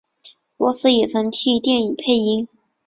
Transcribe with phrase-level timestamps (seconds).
[0.57, 2.47] 罗斯也曾经替电影配音。